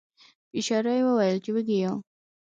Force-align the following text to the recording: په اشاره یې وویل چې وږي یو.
په 0.49 0.55
اشاره 0.59 0.91
یې 0.97 1.03
وویل 1.07 1.37
چې 1.43 1.49
وږي 1.55 1.77
یو. 1.83 1.95